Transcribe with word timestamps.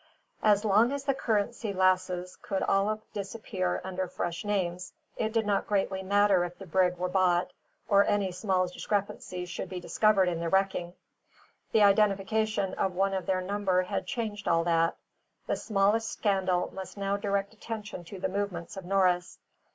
As 0.41 0.65
long 0.65 0.91
as 0.91 1.03
the 1.03 1.13
Currency 1.13 1.73
Lasses 1.73 2.35
could 2.41 2.63
all 2.63 3.03
disappear 3.13 3.79
under 3.83 4.07
fresh 4.07 4.43
names, 4.43 4.93
it 5.15 5.31
did 5.31 5.45
not 5.45 5.67
greatly 5.67 6.01
matter 6.01 6.43
if 6.43 6.57
the 6.57 6.65
brig 6.65 6.97
were 6.97 7.07
bought, 7.07 7.53
or 7.87 8.03
any 8.05 8.31
small 8.31 8.65
discrepancies 8.67 9.47
should 9.47 9.69
be 9.69 9.79
discovered 9.79 10.27
in 10.27 10.39
the 10.39 10.49
wrecking. 10.49 10.95
The 11.71 11.83
identification 11.83 12.73
of 12.73 12.95
one 12.95 13.13
of 13.13 13.27
their 13.27 13.41
number 13.41 13.83
had 13.83 14.07
changed 14.07 14.47
all 14.47 14.63
that. 14.63 14.97
The 15.45 15.55
smallest 15.55 16.09
scandal 16.11 16.71
must 16.73 16.97
now 16.97 17.15
direct 17.17 17.53
attention 17.53 18.03
to 18.05 18.17
the 18.19 18.27
movements 18.27 18.75
of 18.77 18.85
Norris. 18.85 19.37